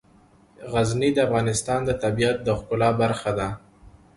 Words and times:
غزني 0.71 1.09
د 1.13 1.17
افغانستان 1.27 1.79
د 1.85 1.91
طبیعت 2.03 2.37
د 2.43 2.47
ښکلا 2.59 2.89
برخه 3.01 3.31
ده. 3.39 3.47